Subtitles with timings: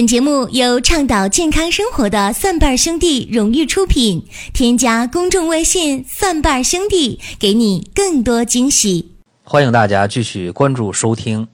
[0.00, 4.26] 本节目由倡导健康生活的蒜瓣兄弟荣誉出品。
[4.54, 9.14] 添加公众微信“蒜瓣兄弟”，给你更多惊喜。
[9.44, 11.46] 欢迎大家继续关注收听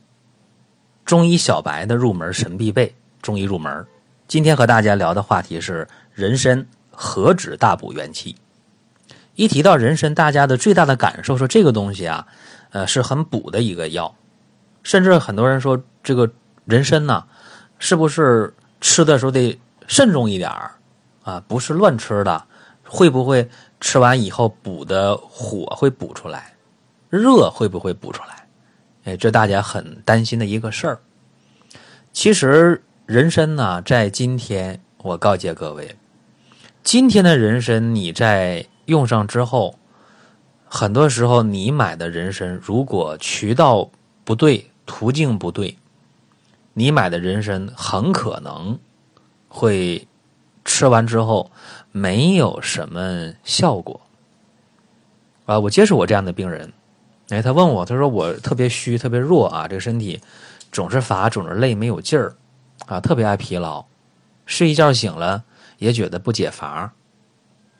[1.05, 3.85] 中医小白的入门神必备中医入门。
[4.29, 8.37] 今天和大家聊的话题是人参何止大补元气。
[9.35, 12.25] 一提到人参，大家的最大的感受说这个东西啊，
[12.71, 14.15] 呃，是很补的一个药，
[14.85, 16.31] 甚至很多人说这个
[16.65, 17.25] 人参呢。
[17.79, 20.73] 是不是吃的时候得慎重一点儿
[21.23, 21.43] 啊？
[21.47, 22.45] 不是乱吃的，
[22.85, 23.49] 会不会
[23.81, 26.55] 吃完以后补的火会补出来，
[27.11, 28.47] 热会不会补出来？
[29.05, 30.99] 哎，这大家很担心的一个事儿。
[32.13, 35.97] 其实人参呢，在今天我告诫各位，
[36.83, 39.79] 今天的人参你在用上之后，
[40.67, 43.91] 很多时候你买的人参如果渠道
[44.25, 45.77] 不对，途径不对。
[46.79, 48.79] 你买的人参很可能
[49.49, 50.07] 会
[50.63, 51.51] 吃完之后
[51.91, 53.99] 没有什么效果
[55.47, 55.59] 啊！
[55.59, 56.71] 我接触过这样的病人，
[57.31, 60.21] 哎，他问我，他说我特别虚，特别弱啊，这个身体
[60.71, 62.37] 总是乏，总是累，没有劲儿
[62.85, 63.87] 啊，特别爱疲劳，
[64.45, 65.45] 睡一觉醒了
[65.79, 66.93] 也觉得不解乏，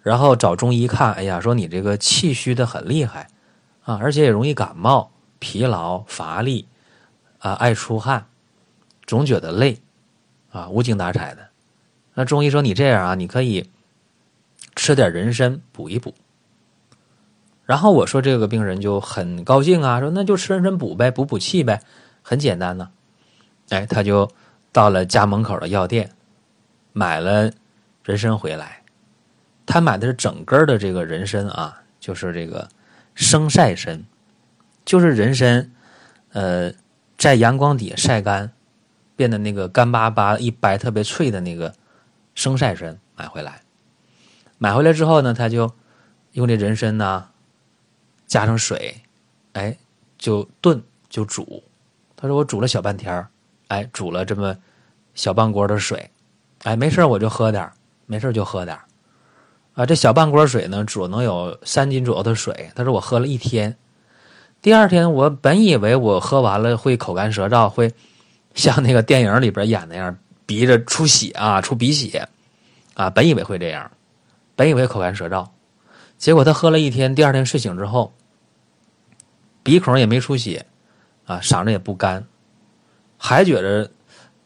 [0.01, 3.29] 然后找中医看，哎呀，说你这个气虚的很厉害
[3.85, 6.67] 啊，而且也容易感冒、疲劳、乏力
[7.41, 8.27] 啊，爱出汗。
[9.07, 9.79] 总觉得累，
[10.51, 11.49] 啊，无精打采的。
[12.15, 13.71] 那中医说你这样啊，你可以
[14.75, 16.15] 吃点人参补一补。
[17.65, 21.83] 然后我说这个病人就很高兴啊，说那就吃人参补呗，补补气呗，
[22.23, 22.91] 很简单呢。
[23.69, 24.31] 哎，他就
[24.73, 26.11] 到了家门口的药店，
[26.93, 27.51] 买了
[28.05, 28.83] 人参回来。
[29.67, 32.69] 他买的是整根的这个人参啊，就是这个
[33.15, 34.05] 生晒参，
[34.85, 35.71] 就是人参，
[36.33, 36.73] 呃，
[37.19, 38.53] 在阳光底下晒干。
[39.17, 41.75] 变得那个干巴巴、一掰特别脆的那个
[42.35, 43.63] 生晒参买回来，
[44.59, 45.73] 买回来之后呢，他就
[46.33, 47.27] 用这人参呢
[48.27, 48.95] 加上水，
[49.55, 49.77] 哎，
[50.19, 51.65] 就炖就煮。
[52.15, 53.27] 他说我煮了小半天
[53.69, 54.55] 哎，煮了这么
[55.15, 56.11] 小半锅的水，
[56.65, 57.71] 哎，没事我就喝点
[58.05, 58.79] 没事就喝点
[59.73, 62.71] 啊，这小半锅水呢，煮能有三斤左右的水。
[62.75, 63.77] 他说我喝了一天，
[64.61, 67.95] 第二天我本以为我喝完了会口干舌燥会。
[68.57, 72.27] 像那个电影里边演那样，鼻着出血啊，出鼻血，
[72.95, 73.89] 啊，本以为会这样，
[74.57, 75.47] 本以为口干舌燥，
[76.17, 78.15] 结果他喝了一天，第二天睡醒之后，
[79.63, 80.65] 鼻孔也没出血，
[81.27, 82.27] 啊，嗓子也不干，
[83.19, 83.91] 还觉着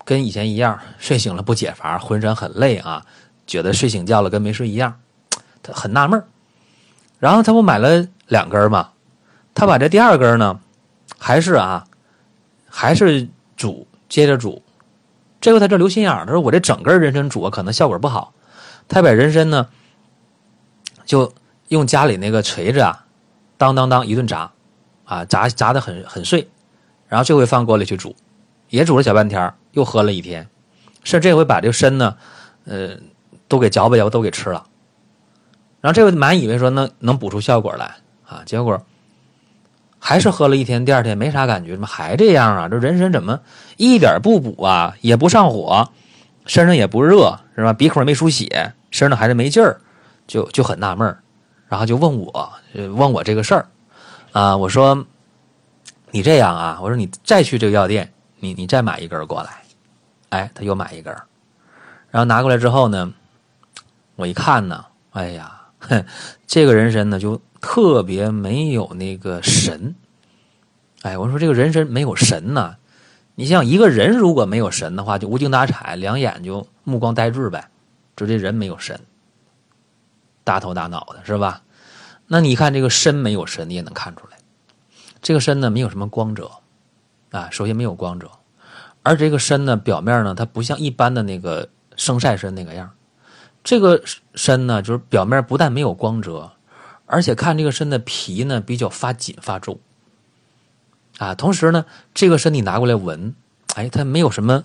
[0.05, 3.07] 跟以前一样，睡醒了不解乏，浑身很累啊，
[3.47, 5.01] 觉得睡醒觉了跟没睡一样，
[5.63, 6.23] 他很纳闷
[7.21, 8.91] 然后他不买了两根嘛，
[9.55, 10.59] 他把这第二根呢，
[11.17, 11.87] 还是啊，
[12.69, 13.87] 还是煮。
[14.11, 14.63] 接着煮，
[15.41, 18.35] 这回他这留心眼儿，他说我这整根人参煮可能效果不好，
[18.89, 19.69] 他把人参呢，
[21.07, 21.33] 就
[21.69, 23.07] 用家里那个锤子啊，
[23.57, 24.51] 当当当一顿砸，
[25.05, 26.51] 啊砸砸的很很碎，
[27.07, 28.15] 然后这回放锅里去煮，
[28.69, 30.47] 也煮了小半天，又喝了一天，
[31.05, 32.17] 是这回把这个参呢，
[32.65, 32.91] 呃，
[33.47, 34.67] 都给嚼吧嚼吧都给吃了，
[35.81, 37.95] 然后这回满以为说能能补出效果来
[38.27, 38.85] 啊，结果。
[40.03, 42.69] 还是喝了一天，第二天没啥感觉，怎么还这样啊？
[42.69, 43.39] 这人参怎么
[43.77, 44.97] 一点不补啊？
[45.03, 45.91] 也不上火，
[46.47, 47.75] 身上也不热，是吧？
[47.75, 49.79] 鼻孔没出血，身上还是没劲儿，
[50.27, 51.23] 就就很纳闷儿
[51.69, 53.67] 然后就问我，问我这个事儿
[54.33, 54.57] 啊。
[54.57, 55.07] 我说
[56.11, 59.51] 你这样啊，我说你再去这个药店，你你再买一根过来。
[60.31, 61.15] 哎，他又买一根
[62.11, 63.13] 然后拿过来之后呢，
[64.17, 66.03] 我一看呢，哎呀，哼
[66.49, 67.41] 这个人参呢就。
[67.61, 69.95] 特别没有那个神，
[71.03, 72.77] 哎，我说这个人参没有神呐。
[73.35, 77.69] 你像一个人如果没有神的话，就无精打采，两眼就目光呆滞呗，
[78.17, 79.01] 就这人没有神，
[80.45, 81.63] 大头大脑的是吧？
[82.27, 84.39] 那你看这个参没有神，你也能看出来，
[85.23, 86.51] 这个参呢没有什么光泽
[87.31, 88.31] 啊，首先没有光泽，
[89.03, 92.91] 而这个参呢表面呢它不像一般的那个生晒参那个样，
[93.65, 94.03] 这个
[94.35, 96.51] 参呢就是表面不但没有光泽。
[97.13, 99.81] 而且看这个参的皮呢，比较发紧发皱，
[101.19, 101.85] 啊，同时呢，
[102.15, 103.35] 这个参你拿过来闻，
[103.75, 104.63] 哎，它没有什么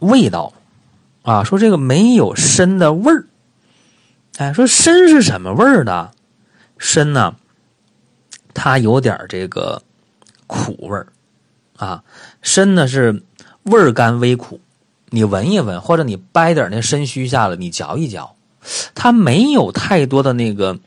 [0.00, 0.52] 味道，
[1.22, 3.24] 啊，说这个没有参的味儿，
[4.36, 6.10] 哎，说参是什么味儿的？
[6.78, 7.36] 参呢，
[8.52, 9.82] 它有点这个
[10.46, 11.06] 苦味儿，
[11.78, 12.04] 啊，
[12.42, 13.22] 参呢是
[13.62, 14.60] 味甘微苦，
[15.08, 18.36] 你闻一闻，或者你掰点那参须下来，你嚼一嚼，
[18.94, 20.78] 它没有太多的那个。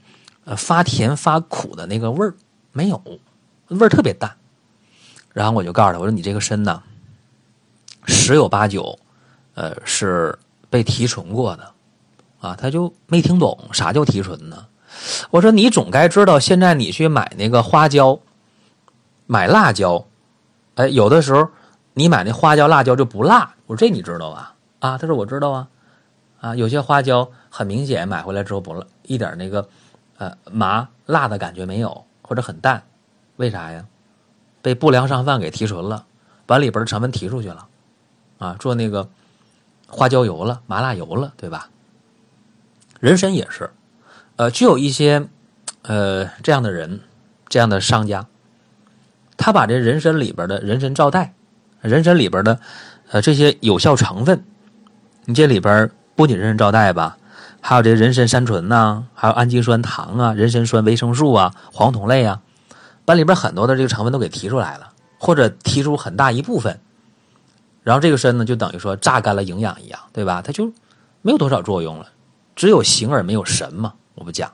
[0.46, 2.34] 呃，发甜发苦的那个味儿
[2.72, 3.02] 没有，
[3.68, 4.36] 味儿特别淡。
[5.34, 6.82] 然后我就告诉他，我说你这个参呢，
[8.06, 8.98] 十有八九，
[9.56, 10.38] 呃，是
[10.70, 11.72] 被提纯过的，
[12.40, 14.68] 啊，他就没听懂啥叫提纯呢？
[15.30, 18.18] 我说你总该知道，现在你去买那个花椒，
[19.26, 20.06] 买辣椒，
[20.76, 21.50] 哎，有的时候
[21.94, 23.56] 你买那花椒、辣椒就不辣。
[23.66, 24.54] 我说这你知道吧？
[24.80, 25.68] 啊，他说我知道啊，
[26.40, 29.68] 啊，有些花椒很明显买回来之后不辣，一点那个
[30.18, 32.84] 呃麻辣的感觉没有，或者很淡，
[33.38, 33.86] 为啥呀？
[34.62, 36.06] 被不良商贩给提纯了，
[36.46, 37.68] 把里边的成分提出去了，
[38.40, 39.08] 啊，做那个
[39.88, 41.70] 花椒油了、麻辣油了，对吧？
[43.00, 43.70] 人参也是。
[44.38, 45.28] 呃，具有一些，
[45.84, 47.02] 呃，这样的人，
[47.48, 48.26] 这样的商家，
[49.38, 51.30] 他把这人参里边的人参皂苷，
[51.82, 52.60] 人参里边的，
[53.12, 54.44] 呃，这些有效成分，
[55.26, 57.18] 你这里边不仅人参皂苷吧，
[57.68, 62.40] 还有这人参山醇呐，还有氨基酸糖啊，人参酸维生素啊，黄酮类啊，
[63.06, 66.80] 把里边很多的这个成分都给提出来了，或者提出很大一部分，
[67.82, 70.44] 然后这个参呢，就等于说榨干了营养一样，对吧？
[70.44, 70.72] 它就
[71.24, 72.06] 没有多少作用了，
[72.56, 73.96] 只有形而没有神嘛。
[74.14, 74.54] 我不讲，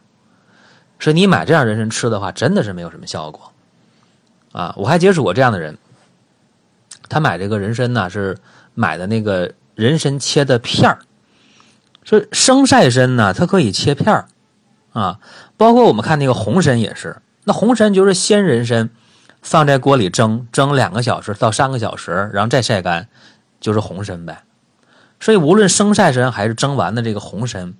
[0.97, 3.51] 所以你买这样人参吃的话，真的是没有什么效果，
[4.53, 4.73] 啊！
[4.77, 5.77] 我还接触过这样的人，
[7.09, 8.37] 他买这个人参呢，是
[8.73, 10.99] 买的那个人参切的片儿，
[12.03, 14.25] 是生晒参呢，它可以切片儿，
[14.93, 15.19] 啊，
[15.57, 18.89] 包括我们看那个红参也是，那红参就是鲜人参，
[19.41, 23.07] 放在锅里蒸，蒸两个小时到三个小时，然后再晒干，
[23.59, 24.43] 就是红参呗。
[25.19, 27.73] 所以无论生晒参还是蒸完的这个红参。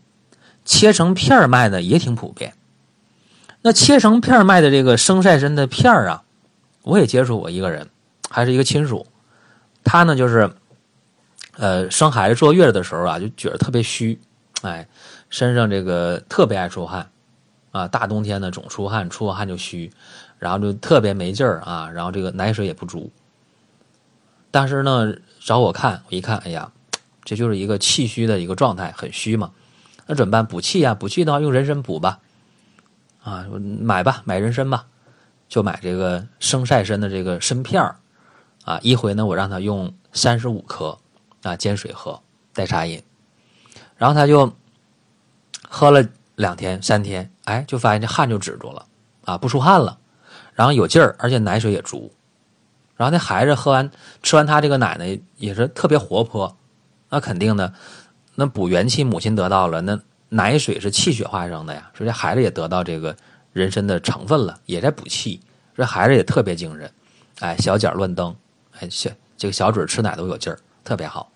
[0.64, 2.54] 切成片儿卖的也挺普遍。
[3.64, 6.22] 那切成片儿卖的这个生晒参的片儿啊，
[6.84, 7.90] 我也接触过一个人，
[8.30, 9.08] 还是一个亲属。
[9.84, 10.52] 他呢就是，
[11.58, 14.20] 呃，生孩子坐月子的时候啊，就觉得特别虚，
[14.62, 14.88] 哎，
[15.30, 17.10] 身上这个特别爱出汗，
[17.72, 19.92] 啊，大冬天的总出汗，出完汗就虚，
[20.40, 23.12] 然后就特别没劲儿啊，然后这个奶水也不足。
[24.50, 26.72] 但是呢，找我看，我一看，哎呀，
[27.24, 29.52] 这就是一个气虚的一个状态，很虚嘛。
[30.08, 30.46] 那怎么办？
[30.46, 32.20] 补气呀，补气的话用人参补吧，
[33.24, 33.46] 啊，
[33.80, 34.86] 买吧，买人参吧，
[35.48, 37.96] 就买这个生晒参的这个参片儿，
[38.66, 40.98] 啊，一回呢我让他用三十五克，
[41.44, 42.22] 啊，煎水喝，
[42.54, 43.02] 代茶饮，
[43.98, 44.54] 然后他就
[45.68, 46.06] 喝了
[46.36, 48.86] 两天三天，哎，就发现这汗就止住了，
[49.26, 49.98] 啊，不出汗了，
[50.54, 52.12] 然后有劲儿，而且奶水也足，
[52.96, 53.90] 然后那孩子喝完
[54.22, 56.56] 吃完他这个奶呢，也是特别活泼，
[57.10, 57.74] 那肯定的。
[58.36, 60.00] 那补元气，母亲得到了，那
[60.30, 63.16] 奶水是气血化生的呀，所以这孩子也得到这个
[63.52, 65.42] 人参的成分了，也在补气，
[65.76, 66.90] 这孩子也特别精神，
[67.40, 68.34] 哎，小脚乱蹬，
[68.80, 71.32] 哎，小这个小嘴吃奶都有劲儿，特别好。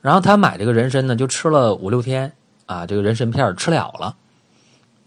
[0.00, 2.32] 然后他买这个人参呢，就吃了五六天
[2.66, 4.16] 啊，这个人参片吃了了，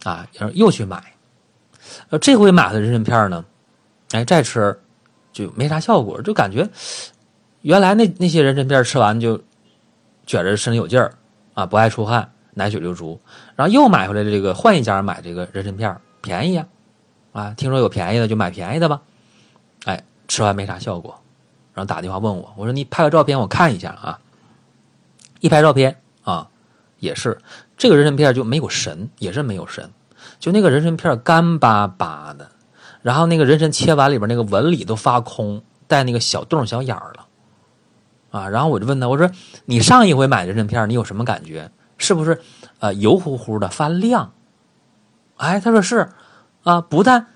[0.03, 1.13] 啊，然后又去买，
[2.09, 3.45] 呃，这回买的人参片呢，
[4.11, 4.79] 哎，再吃
[5.31, 6.69] 就没啥效果，就感觉
[7.61, 9.41] 原来那那些人参片吃完就。
[10.29, 11.11] 觉着身体有劲儿，
[11.55, 13.19] 啊，不爱出汗，奶水就足，
[13.55, 16.67] 然后又买回来的这个换一家买这个人参片便宜呀，
[17.31, 19.01] 啊，听说有便宜的就买便宜的吧，
[19.85, 21.19] 哎，吃完没啥效果，
[21.79, 24.19] 然后打电话问我，我说你拍个照片我看一下啊，
[25.39, 26.49] 一拍照片啊，
[26.99, 27.39] 也是
[27.77, 29.89] 这个人参片就没有神，也是没有神，
[30.39, 32.49] 就那个人参片干巴巴的，
[33.01, 37.25] 然后那个人参切完里边那个纹理都发空，带那个小洞小眼儿了。
[38.31, 39.31] 啊，然后我就问他，我说
[39.63, 41.71] 你上一回买人参片你有什么感觉？
[41.97, 42.41] 是不是
[42.79, 44.33] 呃油乎乎的发亮？
[45.37, 46.09] 哎，他说是，
[46.63, 47.27] 啊，不但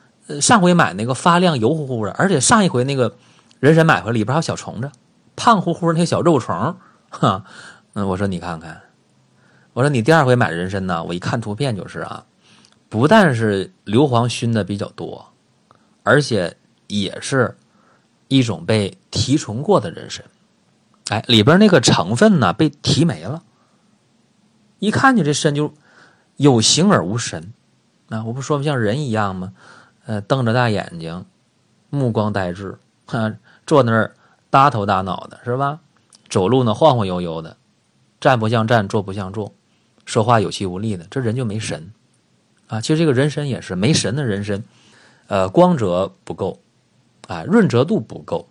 [0.41, 3.15] 上回买那个发亮油乎乎的，而且上一回那个
[3.63, 4.91] 人参买回来里边还有小虫子，
[5.37, 6.75] 胖乎乎那些小肉虫，
[7.09, 7.45] 哈，
[7.93, 8.81] 嗯，我说你看看，
[9.71, 12.25] 我说你第二回买人参呢，我一看图片就是啊，
[12.89, 15.31] 不但是硫磺熏的比较多，
[16.03, 17.55] 而且也是
[18.27, 20.25] 一种被提纯过的人参。
[21.07, 23.43] 哎，里边那个成分呢被提没了，
[24.79, 25.73] 一看你这身就
[26.35, 27.53] 有形而无神，
[28.09, 29.53] 啊，我不说像人一样吗？
[30.05, 31.25] 呃，瞪着大眼睛，
[31.89, 34.15] 目光呆滞，啊，坐那儿
[34.49, 35.79] 耷头耷脑的是吧？
[36.29, 37.55] 走路呢晃晃悠悠的，
[38.19, 39.53] 站不像站，坐不像坐，
[40.05, 41.91] 说话有气无力的，这人就没神
[42.67, 42.81] 啊。
[42.81, 44.63] 其实这个人参也是没神的人参，
[45.27, 46.59] 呃，光泽不够，
[47.27, 48.49] 啊，润泽度不够，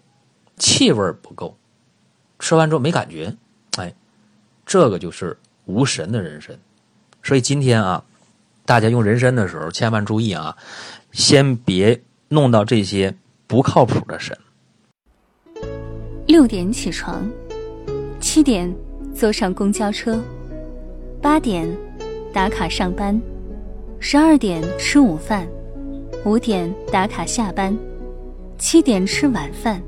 [0.58, 1.56] 气味不够。
[2.38, 3.34] 吃完之后没感觉，
[3.78, 3.92] 哎，
[4.64, 6.56] 这个就是无神的人参。
[7.22, 8.04] 所以今天啊，
[8.64, 10.56] 大家用人参的时候千万注意啊，
[11.12, 13.16] 先别弄到这些
[13.52, 14.34] 不靠谱的神。
[16.26, 17.30] 六点起床，
[18.18, 18.74] 七点
[19.14, 20.18] 坐上公交车，
[21.20, 21.68] 八点
[22.32, 23.20] 打卡上班，
[24.00, 25.46] 十二点吃午饭，
[26.24, 27.76] 五点打卡下班，
[28.56, 29.82] 七点吃晚饭，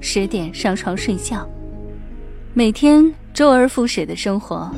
[0.00, 1.46] 十点上床睡觉。
[2.54, 4.70] 每天周而复始的生活，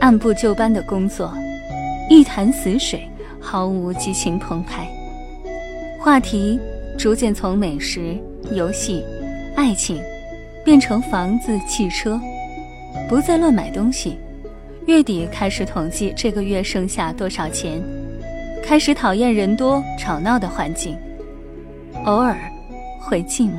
[0.00, 1.30] 按部就班的工作，
[2.08, 3.06] 一潭死水，
[3.38, 4.88] 毫无激情澎湃。
[6.00, 6.58] 话题
[6.96, 8.16] 逐渐从美食、
[8.52, 9.04] 游戏、
[9.56, 10.00] 爱情，
[10.64, 12.20] 变成房子、汽车，
[13.08, 14.16] 不再乱买东西。
[14.86, 17.82] 月底开始统计这个月剩下多少钱，
[18.62, 20.96] 开始讨厌人多吵闹的环境，
[22.04, 22.36] 偶尔
[23.00, 23.58] 会寂寞。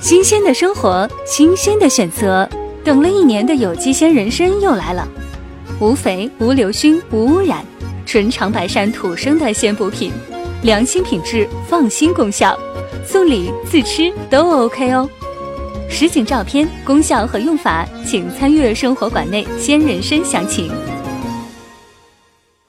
[0.00, 2.48] 新鲜的生活，新鲜的选择，
[2.84, 5.06] 等了一年的有机鲜人参又来了，
[5.80, 7.64] 无肥、无硫熏、无污染，
[8.08, 10.10] 纯长白山土生的鲜补品，
[10.62, 12.58] 良心品质，放心功效，
[13.04, 15.06] 送礼自吃都 OK 哦。
[15.90, 20.72] 实景照片、功效和用法，请参阅生活馆内鲜人参详情。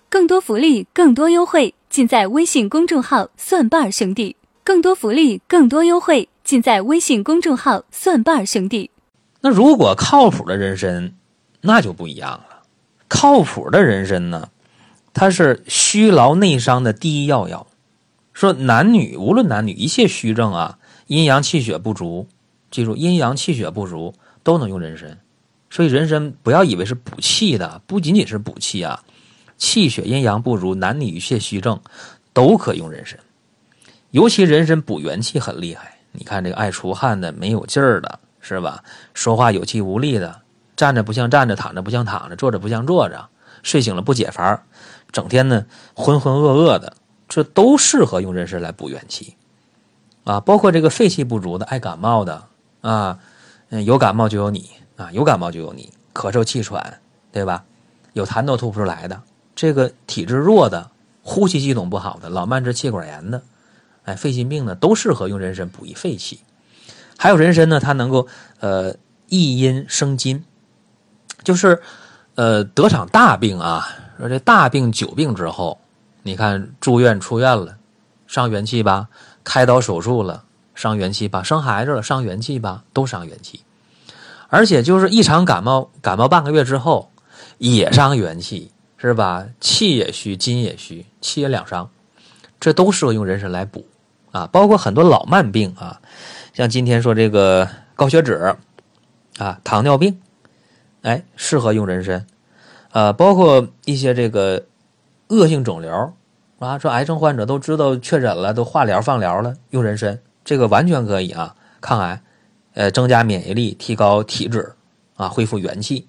[0.09, 4.35] 更多福利，更多优惠，尽在微信公众号“蒜瓣兄弟”。
[4.65, 6.27] 更多福利，更多优惠。
[6.43, 8.91] 尽在微信公众号“蒜瓣兄弟”。
[9.39, 11.13] 那如果靠谱的人参，
[11.61, 12.63] 那就不一样了。
[13.07, 14.49] 靠谱的人参呢，
[15.19, 17.67] 它是虚劳内伤的第一要药。
[18.31, 22.29] 说男女无论男女一切虚症啊，阴阳气血不足，
[22.71, 25.19] 记住阴阳气血不足都能用人参。
[25.69, 29.03] 所以人参不要以为是补气的，不仅仅是补气啊，
[29.57, 31.77] 气血阴阳不足，男女一切虚症
[32.31, 33.19] 都可用人参。
[34.11, 35.97] 尤其人参补元气很厉害。
[36.13, 38.81] 你看这个爱出汗的、没有劲儿的，是吧？
[39.13, 40.39] 说话有气无力的，
[40.77, 43.27] 站着不像站着，躺着不像躺着，坐着不像坐着，
[43.63, 44.63] 睡醒了不解乏，
[45.11, 46.93] 整天呢浑浑噩噩的，
[47.27, 49.35] 这都适合用人参来补元气
[50.23, 50.39] 啊。
[50.39, 52.43] 包括这个肺气不足的、爱感冒的
[52.81, 53.19] 啊，
[53.69, 56.99] 嗯，有感冒就有你啊，有感冒就有你，咳嗽气喘，
[57.31, 57.63] 对吧？
[58.13, 59.21] 有痰都吐不出来的，
[59.55, 60.89] 这个体质弱的、
[61.21, 63.43] 呼吸系统不好的、老慢支、气管炎的。
[64.03, 66.39] 哎，肺心病呢都适合用人参补益肺气，
[67.17, 68.27] 还有人参呢，它能够
[68.59, 68.95] 呃
[69.27, 70.43] 益阴生津，
[71.43, 71.79] 就是
[72.33, 73.87] 呃得场大病啊，
[74.19, 75.79] 说这大病久病之后，
[76.23, 77.77] 你看住院出院了，
[78.27, 79.07] 伤元气吧；
[79.45, 80.43] 开刀手术了，
[80.75, 83.61] 伤元气吧；生孩子了，伤元气吧，都伤元气。
[84.49, 87.09] 而且就是一场感冒，感冒半个月之后
[87.59, 89.45] 也伤元气，是吧？
[89.61, 91.89] 气也虚，筋也虚，气也两伤，
[92.59, 93.85] 这都适合用人参来补。
[94.31, 96.01] 啊，包括很多老慢病啊，
[96.53, 98.53] 像今天说这个高血脂
[99.37, 100.19] 啊、糖尿病，
[101.03, 102.27] 哎，适合用人参。
[102.91, 104.65] 呃，包括一些这个
[105.27, 106.13] 恶性肿瘤
[106.59, 112.21] 啊，说癌症患者都知道确诊了，都化疗放疗了，用人参，这个完全可以啊，抗癌，
[112.73, 114.73] 呃，增加免疫力，提高体质
[115.15, 116.07] 啊，恢复元气。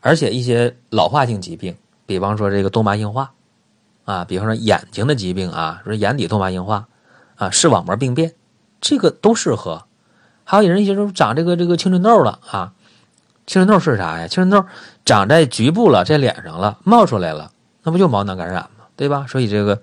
[0.00, 1.76] 而且一些老化性疾病，
[2.06, 3.32] 比方说这个动脉硬化
[4.04, 6.86] 啊，比方说眼睛的疾病啊，说眼底动脉硬化。
[7.36, 8.34] 啊，视网膜病变，
[8.82, 9.86] 这个都适合。
[10.44, 12.74] 还有人一些说长这个这个青春痘了啊，
[13.46, 14.28] 青春痘是啥呀？
[14.28, 14.68] 青春痘
[15.10, 17.50] 长在局部了，在脸上了，冒出来了，
[17.82, 18.86] 那不就毛囊感染吗？
[18.94, 19.26] 对吧？
[19.28, 19.82] 所以这个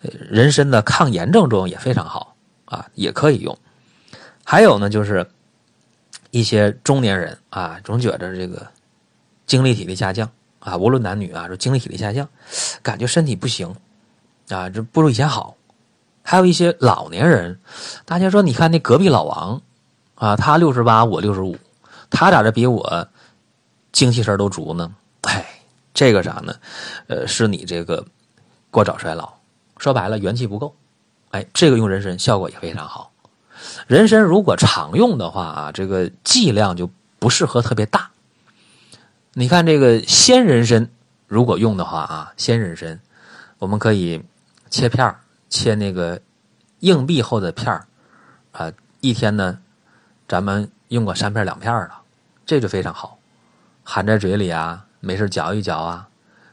[0.00, 3.56] 人参的抗炎症作用也非常好啊，也可以用。
[4.42, 5.24] 还有呢，就是
[6.32, 8.66] 一些中年人啊，总觉得这个
[9.46, 10.28] 精力体力下降
[10.58, 12.28] 啊，无论男女啊，说精力体力下降，
[12.82, 13.72] 感觉身体不行
[14.48, 15.56] 啊，这不如以前好。
[16.24, 17.60] 还有一些老年人，
[18.04, 19.62] 大家说，你看那隔壁老王，
[20.16, 21.56] 啊，他六十八，我六十五，
[22.10, 23.08] 他咋着比我
[23.94, 24.94] 精气神都足呢？
[25.22, 25.46] 哎，
[25.94, 26.54] 这个啥呢？
[27.06, 28.04] 呃，是你这个
[28.70, 29.32] 过早衰老，
[29.78, 30.76] 说白了元气不够。
[31.30, 33.12] 哎，这个用人参效果也非常好。
[33.86, 38.10] 人参如果常用的话啊，这个剂量就不适合特别大。
[39.32, 40.90] 你看这个鲜人参，
[41.26, 43.00] 如果用的话啊，鲜人参
[43.58, 44.22] 我们可以
[44.68, 45.20] 切片儿。
[45.50, 46.20] 切那个
[46.80, 47.86] 硬币厚的片儿，
[48.50, 49.60] 啊，一天呢，
[50.26, 52.00] 咱们用个三片两片了，
[52.44, 53.13] 这就非常好，
[53.84, 56.08] 含在嘴里啊，没事嚼一嚼啊，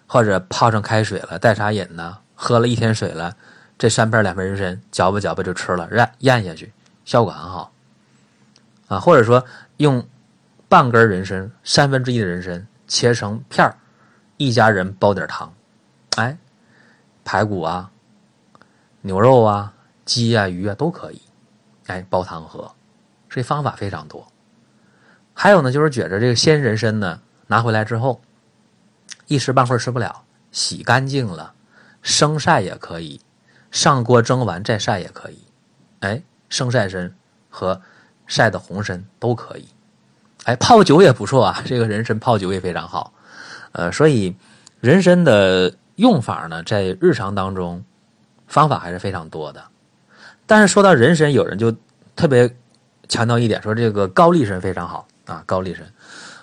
[0.05, 3.35] 或者泡上开水了，带茶饮呢，喝了一天水了，
[3.77, 6.71] 这三片两片人参嚼吧嚼吧就吃了，咽咽下去，
[7.05, 7.71] 效果很好，
[8.87, 9.43] 啊，或者说
[9.77, 10.05] 用
[10.67, 13.75] 半根人参，三分之一的人参切成片儿，
[14.37, 15.51] 一家人煲点汤，
[16.17, 16.37] 哎，
[17.23, 17.89] 排骨啊。
[19.03, 19.73] 牛肉啊、
[20.05, 21.19] 鸡啊、鱼啊都可以，
[21.87, 22.71] 哎，煲汤喝，
[23.27, 24.27] 这方法非常多。
[25.41, 28.21] 还有呢，就是觉着这个鲜人参呢，拿回来之后，
[29.25, 30.21] 一时半会儿吃不了，
[30.51, 31.53] 洗干净了，
[32.03, 33.19] 生晒也可以，
[33.71, 35.39] 上锅蒸完再晒也可以。
[36.01, 37.11] 哎，生晒参
[37.49, 37.81] 和
[38.27, 39.67] 晒的红参都可以。
[40.43, 43.11] 哎，泡酒也不错啊， 这个人参泡酒也非常好。
[43.71, 44.35] 呃，所以
[44.79, 47.83] 人参的用法呢，在日常当中。
[48.45, 49.63] 方法还是非常多的，
[50.45, 51.73] 但是说到人参，有人就
[52.15, 52.53] 特别
[53.07, 55.85] 强调一点，说这个高丽参非常好啊，高丽参。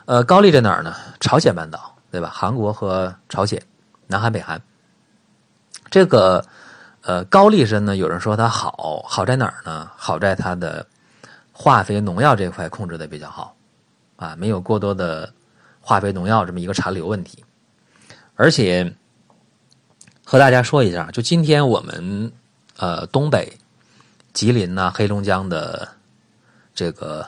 [0.07, 0.95] 呃，高丽在哪儿呢？
[1.21, 2.31] 朝鲜半岛，对吧？
[2.33, 3.63] 韩国和朝鲜，
[4.07, 4.61] 南韩、北韩。
[5.91, 6.45] 这个
[7.03, 9.91] 呃高丽参呢，有人说它好，好在哪儿呢？
[9.97, 10.87] 好在它的
[11.53, 13.55] 化肥、农药这块控制的比较好
[14.17, 15.31] 啊，没有过多的
[15.81, 17.45] 化肥、农药这么一个残留问题。
[18.35, 18.95] 而且
[20.25, 22.33] 和大家说一下，就今天我们
[22.77, 23.59] 呃东北、
[24.33, 25.87] 吉林呐、黑龙江的
[26.75, 27.27] 这个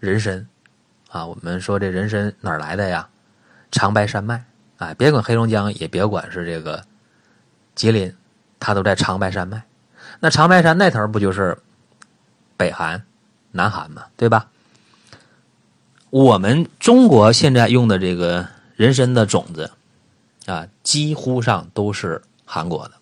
[0.00, 0.44] 人参。
[1.14, 3.08] 啊，我们说这人参哪来的呀？
[3.70, 4.44] 长白山脉
[4.78, 6.82] 啊，别管黑龙江，也别管是这个
[7.76, 8.12] 吉林，
[8.58, 9.62] 它都在长白山脉。
[10.18, 11.56] 那长白山那头不就是
[12.56, 13.00] 北韩、
[13.52, 14.48] 南韩嘛，对吧？
[16.10, 18.44] 我们中国现在用的这个
[18.74, 19.70] 人参的种子
[20.46, 22.94] 啊，几乎上都是韩国的。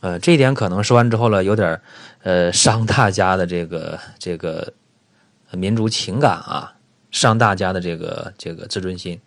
[0.00, 1.80] 呃，这点可能说完之后了，有点
[2.24, 4.72] 呃伤大家的这个这个
[5.52, 6.73] 民族情感啊。
[7.14, 9.20] 伤大家的这个这个自尊心，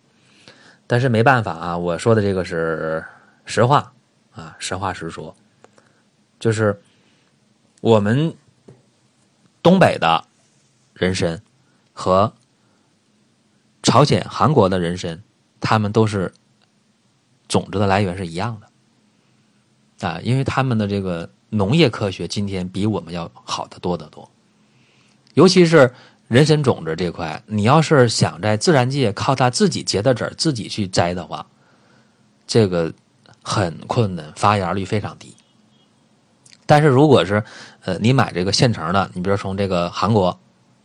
[0.86, 1.78] 但是没办法啊！
[1.78, 3.02] 我说的这个是
[3.46, 3.94] 实话
[4.32, 5.34] 啊，实话实说，
[6.38, 6.82] 就是
[7.80, 8.34] 我们
[9.62, 10.26] 东北的
[10.92, 11.40] 人参
[11.94, 12.34] 和
[13.82, 15.22] 朝鲜、韩国的人参，
[15.58, 16.34] 他们都是
[17.48, 24.30] 种子的来源是一样的啊，因为他们的这个农业科学今天比我们要好的多得多，
[25.32, 25.94] 尤其是。
[26.28, 31.46] 人参种子这块，你要是想在自然界靠它自己结的籽自己去摘的话，
[32.46, 32.92] 这个
[33.42, 35.34] 很困难，发芽率非常低。
[36.66, 37.42] 但是如果是
[37.82, 40.38] 呃你买这个现成的，你比如从这个韩国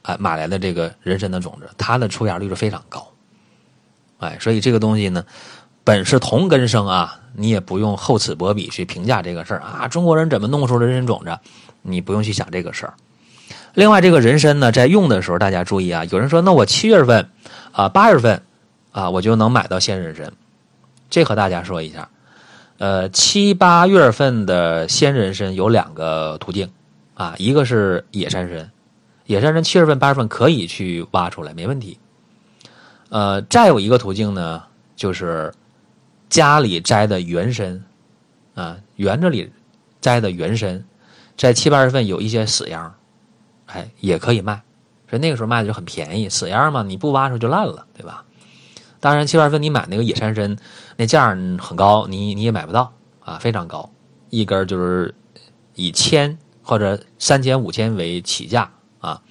[0.04, 3.06] 哎买来的这个人参的种子，它的出芽率是非常高。
[4.20, 5.26] 哎，所以这个东西呢，
[5.84, 9.90] 本是同根生啊，你也不用厚此薄彼去评价这个事儿啊。
[9.90, 11.38] 中国人怎么弄出人参种子？
[11.82, 12.94] 你不用去想这个事儿。
[13.74, 16.06] 另外，这个人参呢，在用的时候，大家注意啊。
[16.06, 17.28] 有人说，那我七月份
[17.72, 18.44] 啊、八月份
[18.92, 20.32] 啊，我就能买到鲜人参。
[21.10, 22.08] 这和大家说一下，
[22.78, 26.70] 呃，七八月份的鲜人参有两个途径
[27.16, 28.70] 啊，一个是野山参，
[29.26, 31.98] 野山参七月份、八月份可以去挖出来，没问题。
[33.10, 34.62] 呃，再有一个途径呢，
[34.96, 35.52] 就是
[36.30, 37.84] 家里摘的原参
[38.54, 39.52] 啊，园子里
[40.00, 40.84] 摘的原参，
[41.36, 42.94] 在七八月份有一些死秧。
[43.68, 44.62] 哎，也可以卖，
[45.10, 48.26] 所以那个时候卖的就很便宜，死样嘛，你不挖出就烂了，对吧？
[49.00, 50.56] 当然，七八月份你买那个野山参，
[50.96, 53.92] 那价很高，你你也买不到啊，非常高，
[54.30, 55.14] 一根就是
[55.76, 59.22] 以千或者三千、五千为起价啊，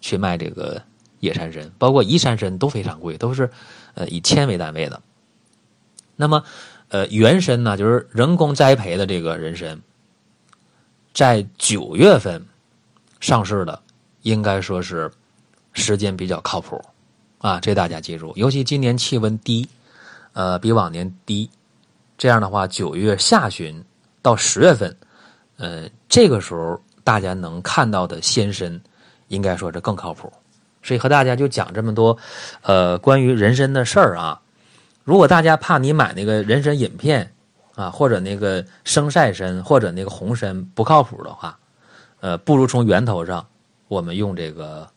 [0.00, 0.82] 去卖这个
[1.18, 3.50] 野山参，包括宜山参都非常贵，都是
[3.94, 5.02] 呃以千为单位的。
[6.16, 6.44] 那么，
[6.88, 9.80] 呃，原参呢，就是人工栽培的这个人参，
[11.12, 12.46] 在九月份。
[13.20, 13.78] 上市的
[14.22, 15.10] 应该说是
[15.74, 16.82] 时间比较靠谱
[17.38, 18.32] 啊，这大家记住。
[18.34, 19.68] 尤其今年气温低，
[20.32, 21.48] 呃，比往年低，
[22.18, 23.82] 这样的话，九月下旬
[24.20, 24.96] 到十月份，
[25.58, 28.80] 呃，这个时候大家能看到的鲜参，
[29.28, 30.32] 应该说是更靠谱。
[30.82, 32.16] 所以和大家就讲这么多，
[32.62, 34.40] 呃，关于人参的事儿啊。
[35.04, 37.30] 如果大家怕你买那个人参饮片
[37.74, 41.58] 啊，或者那个生晒参或者那个红参不靠谱的话。
[42.20, 43.46] 呃，不如从源头上，
[43.88, 44.88] 我们用这个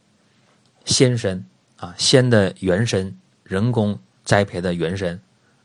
[0.83, 1.43] 鲜参
[1.77, 5.17] 啊，鲜的原参，人工栽培的原参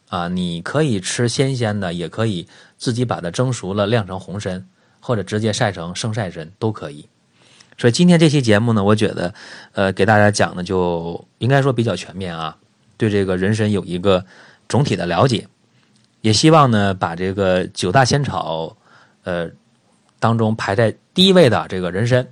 [0.08, 4.64] 啊，你可以吃鲜鲜的，也可以自己把它蒸熟了晾成红参，
[5.00, 7.08] 或者直接晒成生晒参都可以。
[7.76, 9.34] 所以今天这期节目呢，我觉得
[9.72, 12.56] 呃，给大家讲的就应该说比较全面啊，
[12.96, 14.24] 对这个人参有一个
[14.68, 15.48] 总体的了解，
[16.20, 18.76] 也希望呢把这个九大仙草
[19.24, 19.50] 呃。
[20.20, 22.26] 当中排在第一位的这个人参，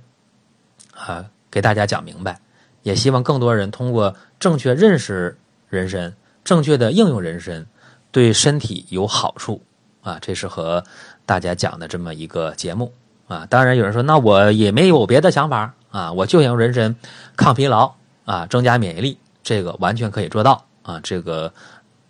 [0.93, 2.39] 啊，给大家讲明白，
[2.83, 5.37] 也希望更多人通过正确认识
[5.69, 7.65] 人参，正确的应用人参，
[8.11, 9.61] 对身体有好处
[10.01, 10.17] 啊。
[10.21, 10.83] 这是和
[11.25, 12.93] 大家讲的这么一个节目
[13.27, 13.45] 啊。
[13.49, 16.95] 当然有人说，那我也没有别的想法啊，我就想用人参
[17.35, 17.93] 抗疲劳
[18.25, 20.99] 啊，增加免疫力，这个完全可以做到啊。
[21.01, 21.53] 这个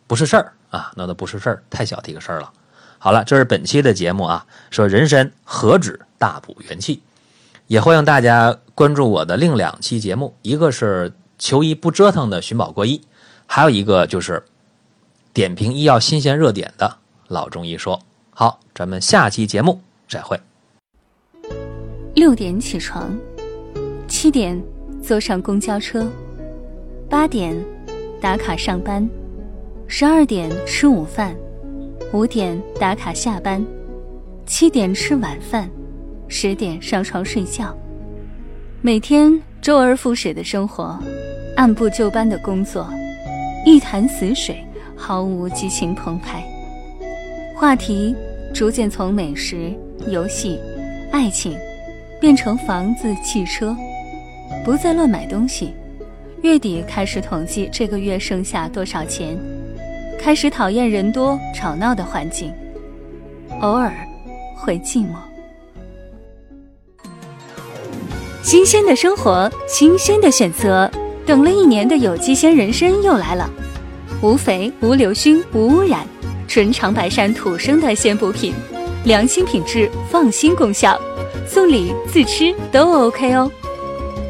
[0.08, 2.52] 不是事儿啊，那都不是事儿，太小的一个事儿了。
[3.08, 7.02] 好了，这是本期的节目啊，说人参何止大补元气，
[7.68, 13.00] 也欢迎大家关注我的另两期节目，一个是求医不折腾的寻宝国医，
[13.46, 14.44] 还有一个就是
[15.32, 16.98] 点评医药新鲜热点的
[17.30, 17.98] 老中医说。
[18.32, 20.38] 好，咱们下期节目再会。
[22.14, 23.18] 六点起床，
[24.10, 24.62] 七点
[25.02, 26.06] 坐上公交车，
[27.10, 27.58] 八点
[28.20, 29.10] 打卡上班，
[29.88, 31.34] 十二点吃午饭。
[32.14, 33.64] 五点打卡下班，
[34.46, 35.70] 七点吃晚饭，
[36.30, 37.78] 十点上床睡觉。
[38.82, 40.98] 每天周而复始的生活，
[41.58, 42.90] 按部就班的工作，
[43.66, 44.64] 一潭死水，
[44.96, 46.42] 毫无激情澎湃。
[47.54, 48.16] 话题
[48.54, 49.74] 逐渐从美食、
[50.08, 50.58] 游戏、
[51.12, 51.58] 爱情，
[52.22, 53.76] 变成房子、汽车，
[54.64, 55.74] 不再乱买东西。
[56.42, 59.38] 月底开始统计这个月剩下多少钱，
[60.20, 62.54] 开始讨厌人多吵闹的环境，
[63.62, 63.94] 偶尔
[64.56, 65.16] 会寂寞。
[68.44, 70.90] 新鲜的生活，新鲜的选择，
[71.26, 73.50] 等了一年的有机鲜人参又来了，
[74.22, 76.06] 无肥、无硫熏、无污染，
[76.48, 78.54] 纯长白山土生的鲜补品，
[79.06, 81.00] 良心品质，放心功效，
[81.46, 83.50] 送礼自吃都 OK 哦。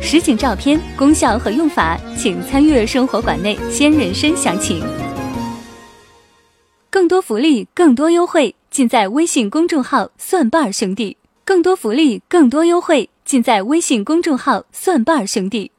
[0.01, 4.83] 实景照片、功效和用法，请参阅生活馆内鲜人参详情。
[7.07, 11.15] 更多福利、更多优惠，尽在微信公众号“蒜瓣兄弟”。
[11.45, 15.71] 更多福利、更多优惠，尽在微信公众号“蒜瓣兄弟”。